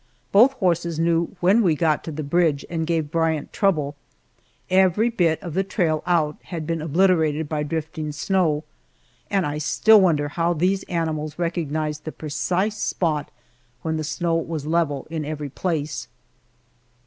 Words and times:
Both 0.31 0.53
horses 0.53 0.97
knew 0.97 1.35
when 1.41 1.61
we 1.61 1.75
got 1.75 2.03
to 2.05 2.11
the 2.11 2.23
bridge 2.23 2.65
and 2.71 2.87
gave 2.87 3.11
Bryant 3.11 3.53
trouble. 3.53 3.95
Every 4.67 5.11
bit 5.11 5.39
of 5.43 5.53
the 5.53 5.63
trail 5.63 6.01
out 6.07 6.37
had 6.45 6.65
been 6.65 6.81
obliterated 6.81 7.47
by 7.47 7.61
drifting 7.61 8.11
snow, 8.11 8.63
and 9.29 9.45
I 9.45 9.59
still 9.59 10.01
wonder 10.01 10.29
how 10.29 10.53
these 10.53 10.81
animals 10.85 11.37
recognized 11.37 12.05
the 12.05 12.11
precise 12.11 12.79
spot 12.79 13.29
when 13.83 13.97
the 13.97 14.03
snow 14.03 14.33
was 14.37 14.65
level 14.65 15.05
in 15.11 15.23
every 15.23 15.49
place. 15.49 16.07